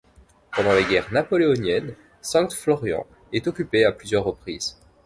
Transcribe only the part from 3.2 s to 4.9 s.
est occupée à plusieurs reprises.